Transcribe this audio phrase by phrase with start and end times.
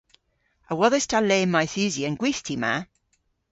[0.71, 2.73] A wodhes ta le mayth usi an gwithti ma?